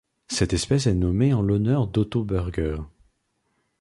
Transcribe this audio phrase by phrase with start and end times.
[0.29, 2.77] Cette espèce est nommée en l'honneur d'Otto Bürger.